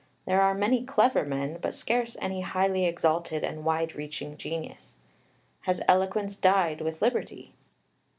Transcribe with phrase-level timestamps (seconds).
[0.25, 4.95] There are many clever men, but scarce any highly exalted and wide reaching genius.
[5.67, 7.53] Has eloquence died with liberty?